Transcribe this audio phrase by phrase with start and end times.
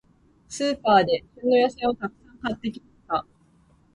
[0.47, 3.23] スーパーで、旬の野菜をたくさん買ってきました。